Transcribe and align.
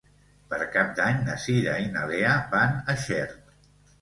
Per 0.53 0.57
Cap 0.75 0.87
d'Any 0.99 1.19
na 1.27 1.35
Cira 1.43 1.75
i 1.83 1.93
na 1.99 2.07
Lea 2.13 2.33
van 2.55 2.75
a 2.81 2.97
Xert. 3.05 3.39